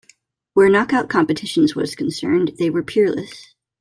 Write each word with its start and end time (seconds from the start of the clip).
Where 0.55 0.67
knock-out 0.67 1.09
competitions 1.09 1.75
was 1.75 1.93
concerned, 1.93 2.53
they 2.57 2.71
were 2.71 2.81
peerless. 2.81 3.53